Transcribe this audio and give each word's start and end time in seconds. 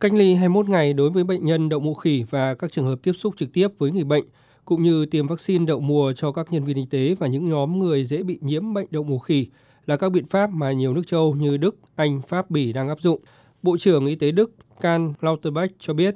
Cách 0.00 0.12
ly 0.12 0.34
21 0.34 0.68
ngày 0.68 0.92
đối 0.92 1.10
với 1.10 1.24
bệnh 1.24 1.44
nhân 1.44 1.68
đậu 1.68 1.80
mùa 1.80 1.94
khỉ 1.94 2.24
và 2.30 2.54
các 2.54 2.72
trường 2.72 2.86
hợp 2.86 2.96
tiếp 3.02 3.12
xúc 3.12 3.34
trực 3.38 3.52
tiếp 3.52 3.68
với 3.78 3.90
người 3.90 4.04
bệnh, 4.04 4.24
cũng 4.64 4.82
như 4.82 5.06
tiêm 5.06 5.26
vaccine 5.26 5.64
đậu 5.64 5.80
mùa 5.80 6.12
cho 6.12 6.32
các 6.32 6.52
nhân 6.52 6.64
viên 6.64 6.76
y 6.76 6.86
tế 6.90 7.14
và 7.18 7.26
những 7.26 7.48
nhóm 7.48 7.78
người 7.78 8.04
dễ 8.04 8.22
bị 8.22 8.38
nhiễm 8.42 8.74
bệnh 8.74 8.86
đậu 8.90 9.02
mùa 9.02 9.18
khỉ 9.18 9.46
là 9.86 9.96
các 9.96 10.12
biện 10.12 10.26
pháp 10.26 10.50
mà 10.50 10.72
nhiều 10.72 10.94
nước 10.94 11.02
châu 11.06 11.34
như 11.34 11.56
Đức, 11.56 11.76
Anh, 11.94 12.22
Pháp, 12.28 12.50
Bỉ 12.50 12.72
đang 12.72 12.88
áp 12.88 13.00
dụng. 13.00 13.20
Bộ 13.62 13.76
trưởng 13.78 14.06
Y 14.06 14.14
tế 14.14 14.30
Đức 14.30 14.50
Karl 14.80 15.02
Lauterbach 15.20 15.70
cho 15.78 15.94
biết. 15.94 16.14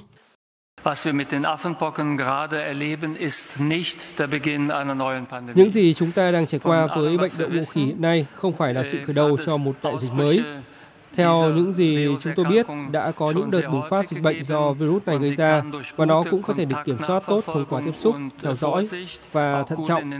Những 5.55 5.71
gì 5.73 5.93
chúng 5.93 6.11
ta 6.11 6.31
đang 6.31 6.47
trải 6.47 6.59
qua 6.63 6.87
với 6.95 7.17
bệnh 7.17 7.31
đậu 7.37 7.49
mùa 7.49 7.63
khỉ 7.71 7.85
hiện 7.85 8.01
nay 8.01 8.25
không 8.35 8.53
phải 8.53 8.73
là 8.73 8.83
sự 8.91 8.97
khởi 9.05 9.13
đầu 9.13 9.37
cho 9.45 9.57
một 9.57 9.73
đại 9.83 9.95
dịch 9.99 10.13
mới. 10.13 10.43
Theo 11.13 11.53
những 11.55 11.73
gì 11.73 12.07
chúng 12.21 12.33
tôi 12.35 12.45
biết, 12.49 12.65
đã 12.91 13.11
có 13.11 13.31
những 13.35 13.51
đợt 13.51 13.69
bùng 13.71 13.81
phát 13.89 14.09
dịch 14.09 14.21
bệnh 14.21 14.43
do 14.43 14.73
virus 14.73 15.03
này 15.05 15.17
gây 15.17 15.35
ra 15.35 15.63
và 15.95 16.05
nó 16.05 16.23
cũng 16.31 16.41
có 16.41 16.53
thể 16.53 16.65
được 16.65 16.77
kiểm 16.85 16.97
soát 17.07 17.23
tốt 17.27 17.43
thông 17.45 17.65
qua 17.65 17.81
tiếp 17.85 17.93
xúc, 17.99 18.15
theo 18.41 18.55
dõi 18.55 18.87
và 19.31 19.63
thận 19.63 19.79
trọng. 19.87 20.11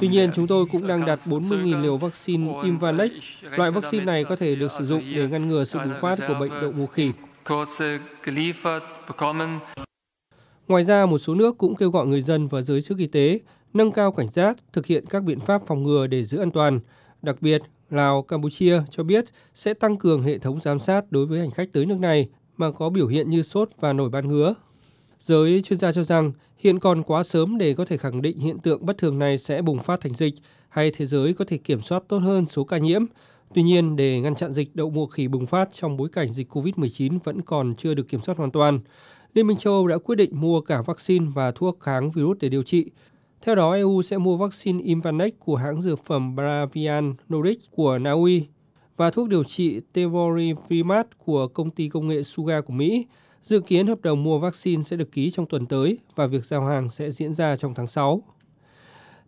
Tuy 0.00 0.08
nhiên, 0.08 0.30
chúng 0.34 0.46
tôi 0.46 0.66
cũng 0.72 0.86
đang 0.86 1.06
đặt 1.06 1.18
40.000 1.26 1.82
liều 1.82 1.96
vaccine 1.96 2.62
Imvanex. 2.64 3.12
Loại 3.42 3.70
vaccine 3.70 4.04
này 4.04 4.24
có 4.24 4.36
thể 4.36 4.54
được 4.54 4.72
sử 4.72 4.84
dụng 4.84 5.02
để 5.14 5.28
ngăn 5.28 5.48
ngừa 5.48 5.64
sự 5.64 5.78
bùng 5.78 5.94
phát 6.00 6.18
của 6.28 6.34
bệnh 6.40 6.52
đậu 6.60 6.72
mùa 6.72 6.86
khỉ. 6.86 7.12
Ngoài 10.68 10.84
ra, 10.84 11.06
một 11.06 11.18
số 11.18 11.34
nước 11.34 11.58
cũng 11.58 11.76
kêu 11.76 11.90
gọi 11.90 12.06
người 12.06 12.22
dân 12.22 12.48
và 12.48 12.60
giới 12.60 12.82
chức 12.82 12.98
y 12.98 13.06
tế 13.06 13.40
nâng 13.74 13.92
cao 13.92 14.12
cảnh 14.12 14.28
giác, 14.34 14.56
thực 14.72 14.86
hiện 14.86 15.04
các 15.06 15.22
biện 15.22 15.40
pháp 15.40 15.62
phòng 15.66 15.82
ngừa 15.82 16.06
để 16.06 16.24
giữ 16.24 16.38
an 16.38 16.50
toàn. 16.50 16.80
Đặc 17.22 17.36
biệt, 17.40 17.62
Lào, 17.92 18.22
Campuchia 18.22 18.82
cho 18.90 19.02
biết 19.02 19.24
sẽ 19.54 19.74
tăng 19.74 19.96
cường 19.96 20.22
hệ 20.22 20.38
thống 20.38 20.60
giám 20.60 20.78
sát 20.78 21.04
đối 21.10 21.26
với 21.26 21.38
hành 21.38 21.50
khách 21.50 21.72
tới 21.72 21.86
nước 21.86 21.98
này 21.98 22.28
mà 22.56 22.70
có 22.70 22.90
biểu 22.90 23.06
hiện 23.06 23.30
như 23.30 23.42
sốt 23.42 23.68
và 23.80 23.92
nổi 23.92 24.10
ban 24.10 24.28
ngứa. 24.28 24.54
Giới 25.18 25.62
chuyên 25.62 25.78
gia 25.78 25.92
cho 25.92 26.04
rằng 26.04 26.32
hiện 26.56 26.78
còn 26.78 27.02
quá 27.02 27.22
sớm 27.22 27.58
để 27.58 27.74
có 27.74 27.84
thể 27.84 27.96
khẳng 27.96 28.22
định 28.22 28.38
hiện 28.38 28.58
tượng 28.58 28.86
bất 28.86 28.98
thường 28.98 29.18
này 29.18 29.38
sẽ 29.38 29.62
bùng 29.62 29.78
phát 29.78 30.00
thành 30.00 30.14
dịch 30.14 30.34
hay 30.68 30.90
thế 30.90 31.06
giới 31.06 31.34
có 31.34 31.44
thể 31.48 31.56
kiểm 31.56 31.80
soát 31.80 32.02
tốt 32.08 32.18
hơn 32.18 32.46
số 32.46 32.64
ca 32.64 32.78
nhiễm. 32.78 33.04
Tuy 33.54 33.62
nhiên, 33.62 33.96
để 33.96 34.20
ngăn 34.20 34.34
chặn 34.34 34.54
dịch 34.54 34.76
đậu 34.76 34.90
mùa 34.90 35.06
khỉ 35.06 35.28
bùng 35.28 35.46
phát 35.46 35.68
trong 35.72 35.96
bối 35.96 36.08
cảnh 36.12 36.32
dịch 36.32 36.56
COVID-19 36.56 37.18
vẫn 37.24 37.42
còn 37.42 37.74
chưa 37.74 37.94
được 37.94 38.08
kiểm 38.08 38.20
soát 38.22 38.38
hoàn 38.38 38.50
toàn, 38.50 38.80
Liên 39.34 39.46
minh 39.46 39.56
châu 39.56 39.72
Âu 39.72 39.86
đã 39.86 39.98
quyết 39.98 40.16
định 40.16 40.40
mua 40.40 40.60
cả 40.60 40.82
vaccine 40.82 41.26
và 41.34 41.50
thuốc 41.50 41.80
kháng 41.80 42.10
virus 42.10 42.38
để 42.40 42.48
điều 42.48 42.62
trị, 42.62 42.90
theo 43.42 43.54
đó, 43.54 43.72
EU 43.72 44.02
sẽ 44.02 44.18
mua 44.18 44.36
vaccine 44.36 44.82
Imvanex 44.82 45.32
của 45.38 45.56
hãng 45.56 45.82
dược 45.82 46.04
phẩm 46.04 46.36
Bravian 46.36 47.14
Nordic 47.34 47.58
của 47.70 47.98
Na 47.98 48.12
Uy 48.12 48.46
và 48.96 49.10
thuốc 49.10 49.28
điều 49.28 49.44
trị 49.44 49.80
Tevorivimat 49.92 51.18
của 51.18 51.48
công 51.48 51.70
ty 51.70 51.88
công 51.88 52.08
nghệ 52.08 52.22
Suga 52.22 52.60
của 52.60 52.72
Mỹ. 52.72 53.06
Dự 53.42 53.60
kiến 53.60 53.86
hợp 53.86 54.00
đồng 54.02 54.24
mua 54.24 54.38
vaccine 54.38 54.82
sẽ 54.82 54.96
được 54.96 55.12
ký 55.12 55.30
trong 55.30 55.46
tuần 55.46 55.66
tới 55.66 55.98
và 56.14 56.26
việc 56.26 56.44
giao 56.44 56.64
hàng 56.64 56.90
sẽ 56.90 57.10
diễn 57.10 57.34
ra 57.34 57.56
trong 57.56 57.74
tháng 57.74 57.86
6. 57.86 58.22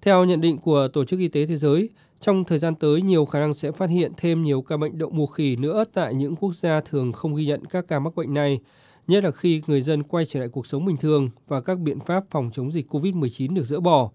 Theo 0.02 0.24
nhận 0.24 0.40
định 0.40 0.58
của 0.58 0.88
Tổ 0.88 1.04
chức 1.04 1.20
Y 1.20 1.28
tế 1.28 1.46
Thế 1.46 1.56
giới, 1.56 1.90
trong 2.20 2.44
thời 2.44 2.58
gian 2.58 2.74
tới 2.74 3.02
nhiều 3.02 3.24
khả 3.24 3.40
năng 3.40 3.54
sẽ 3.54 3.72
phát 3.72 3.90
hiện 3.90 4.12
thêm 4.16 4.42
nhiều 4.42 4.62
ca 4.62 4.76
bệnh 4.76 4.98
đậu 4.98 5.10
mùa 5.10 5.26
khỉ 5.26 5.56
nữa 5.56 5.84
tại 5.92 6.14
những 6.14 6.36
quốc 6.36 6.54
gia 6.54 6.80
thường 6.80 7.12
không 7.12 7.34
ghi 7.34 7.46
nhận 7.46 7.64
các 7.64 7.84
ca 7.88 7.98
mắc 7.98 8.14
bệnh 8.14 8.34
này, 8.34 8.60
nhất 9.06 9.24
là 9.24 9.30
khi 9.30 9.62
người 9.66 9.82
dân 9.82 10.02
quay 10.02 10.26
trở 10.26 10.40
lại 10.40 10.48
cuộc 10.48 10.66
sống 10.66 10.84
bình 10.84 10.96
thường 10.96 11.30
và 11.48 11.60
các 11.60 11.78
biện 11.78 12.00
pháp 12.00 12.24
phòng 12.30 12.50
chống 12.52 12.72
dịch 12.72 12.94
COVID-19 12.94 13.54
được 13.54 13.64
dỡ 13.64 13.80
bỏ. 13.80 14.10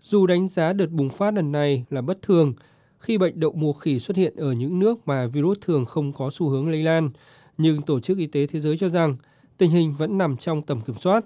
Dù 0.00 0.26
đánh 0.26 0.48
giá 0.48 0.72
đợt 0.72 0.90
bùng 0.90 1.10
phát 1.10 1.34
lần 1.34 1.52
này 1.52 1.84
là 1.90 2.00
bất 2.00 2.22
thường, 2.22 2.54
khi 2.98 3.18
bệnh 3.18 3.40
đậu 3.40 3.52
mùa 3.52 3.72
khỉ 3.72 3.98
xuất 3.98 4.16
hiện 4.16 4.36
ở 4.36 4.52
những 4.52 4.78
nước 4.78 5.08
mà 5.08 5.26
virus 5.26 5.58
thường 5.60 5.84
không 5.84 6.12
có 6.12 6.30
xu 6.32 6.48
hướng 6.48 6.68
lây 6.70 6.82
lan, 6.82 7.10
nhưng 7.58 7.82
Tổ 7.82 8.00
chức 8.00 8.18
Y 8.18 8.26
tế 8.26 8.46
Thế 8.46 8.60
giới 8.60 8.78
cho 8.78 8.88
rằng 8.88 9.16
tình 9.58 9.70
hình 9.70 9.94
vẫn 9.98 10.18
nằm 10.18 10.36
trong 10.36 10.62
tầm 10.62 10.80
kiểm 10.80 10.96
soát. 10.98 11.24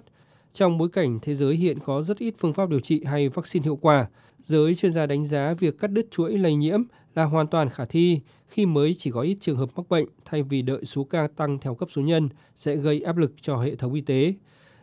Trong 0.53 0.77
bối 0.77 0.89
cảnh 0.89 1.19
thế 1.21 1.35
giới 1.35 1.55
hiện 1.55 1.79
có 1.79 2.03
rất 2.03 2.17
ít 2.17 2.33
phương 2.39 2.53
pháp 2.53 2.69
điều 2.69 2.79
trị 2.79 3.03
hay 3.05 3.29
vaccine 3.29 3.63
hiệu 3.63 3.75
quả, 3.75 4.07
giới 4.43 4.75
chuyên 4.75 4.93
gia 4.93 5.05
đánh 5.05 5.25
giá 5.25 5.53
việc 5.59 5.79
cắt 5.79 5.87
đứt 5.87 6.11
chuỗi 6.11 6.37
lây 6.37 6.55
nhiễm 6.55 6.83
là 7.17 7.23
hoàn 7.23 7.47
toàn 7.47 7.69
khả 7.69 7.85
thi 7.85 8.19
khi 8.47 8.65
mới 8.65 8.93
chỉ 8.93 9.11
có 9.11 9.21
ít 9.21 9.37
trường 9.39 9.57
hợp 9.57 9.69
mắc 9.75 9.89
bệnh 9.89 10.05
thay 10.25 10.43
vì 10.43 10.61
đợi 10.61 10.85
số 10.85 11.03
ca 11.03 11.27
tăng 11.35 11.59
theo 11.59 11.75
cấp 11.75 11.89
số 11.91 12.01
nhân 12.01 12.29
sẽ 12.55 12.75
gây 12.75 13.01
áp 13.01 13.17
lực 13.17 13.33
cho 13.41 13.57
hệ 13.57 13.75
thống 13.75 13.93
y 13.93 14.01
tế. 14.01 14.33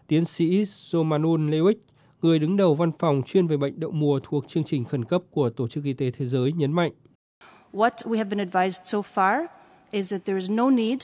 Tiến 0.06 0.24
sĩ 0.24 0.64
Somanun 0.64 1.50
Lewis, 1.50 1.74
người 2.22 2.38
đứng 2.38 2.56
đầu 2.56 2.74
văn 2.74 2.90
phòng 2.98 3.22
chuyên 3.26 3.46
về 3.46 3.56
bệnh 3.56 3.80
đậu 3.80 3.90
mùa 3.90 4.20
thuộc 4.22 4.48
chương 4.48 4.64
trình 4.64 4.84
khẩn 4.84 5.04
cấp 5.04 5.22
của 5.30 5.50
Tổ 5.50 5.68
chức 5.68 5.84
Y 5.84 5.92
tế 5.92 6.10
Thế 6.10 6.26
giới 6.26 6.52
nhấn 6.52 6.72
mạnh. 6.72 6.92
What 7.72 7.90
we 7.90 8.16
have 8.16 8.36
been 8.36 8.48
advised 8.48 8.80
so 8.84 8.98
far 8.98 9.46
is 9.90 10.12
that 10.12 10.24
there 10.24 10.40
is 10.40 10.50
no 10.50 10.70
need 10.70 10.98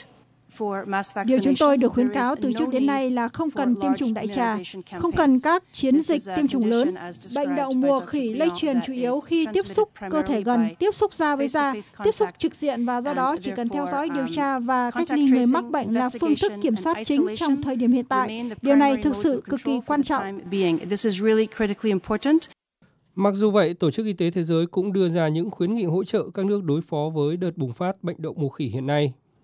Điều 1.24 1.38
chúng 1.42 1.54
tôi 1.58 1.76
được 1.76 1.92
khuyến 1.92 2.08
cáo 2.08 2.36
từ 2.42 2.52
trước 2.58 2.68
đến 2.72 2.86
nay 2.86 3.10
là 3.10 3.28
không 3.28 3.50
cần 3.50 3.74
tiêm 3.80 3.94
chủng 3.94 4.14
đại 4.14 4.28
trà, 4.28 4.56
không 4.98 5.12
cần 5.12 5.34
các 5.42 5.64
chiến 5.72 6.02
dịch 6.02 6.22
tiêm 6.36 6.48
chủng 6.48 6.66
lớn. 6.66 6.94
Bệnh 7.36 7.56
đậu 7.56 7.70
mùa 7.70 8.00
khỉ 8.00 8.32
lây 8.32 8.48
truyền 8.56 8.76
chủ 8.86 8.92
yếu 8.92 9.20
khi 9.20 9.46
tiếp 9.52 9.66
xúc 9.66 9.90
cơ 10.10 10.22
thể 10.22 10.42
gần, 10.42 10.66
tiếp 10.78 10.94
xúc 10.94 11.14
da 11.14 11.36
với 11.36 11.48
da, 11.48 11.74
tiếp 12.04 12.12
xúc 12.12 12.28
trực 12.38 12.54
diện 12.54 12.84
và 12.84 13.00
do 13.00 13.14
đó 13.14 13.36
chỉ 13.40 13.50
cần 13.56 13.68
theo 13.68 13.86
dõi 13.92 14.08
điều 14.08 14.24
um, 14.24 14.32
tra 14.34 14.58
và 14.58 14.90
cách 14.90 15.10
ly 15.10 15.24
người 15.30 15.44
mắc 15.52 15.64
bệnh 15.70 15.94
là 15.94 16.10
phương 16.20 16.34
thức 16.42 16.52
kiểm 16.62 16.76
soát 16.76 16.96
chính 17.04 17.26
trong 17.36 17.62
thời 17.62 17.76
điểm 17.76 17.92
hiện 17.92 18.04
tại. 18.04 18.50
Điều 18.62 18.76
này 18.76 18.96
thực 19.02 19.16
sự 19.16 19.42
cực 19.48 19.60
kỳ 19.64 19.80
quan 19.86 20.02
trọng. 20.02 20.40
Mặc 23.14 23.34
dù 23.34 23.50
vậy, 23.50 23.74
Tổ 23.74 23.90
chức 23.90 24.06
Y 24.06 24.12
tế 24.12 24.30
Thế 24.30 24.44
giới 24.44 24.66
cũng 24.66 24.92
đưa 24.92 25.08
ra 25.08 25.28
những 25.28 25.50
khuyến 25.50 25.74
nghị 25.74 25.84
hỗ 25.84 26.04
trợ 26.04 26.24
các 26.34 26.46
nước 26.46 26.64
đối 26.64 26.80
phó 26.80 27.10
với 27.14 27.36
đợt 27.36 27.56
bùng 27.56 27.72
phát 27.72 28.02
bệnh 28.02 28.16
đậu 28.18 28.34
mùa 28.34 28.48
khỉ 28.48 28.64
hiện 28.66 28.86
nay. 28.86 29.12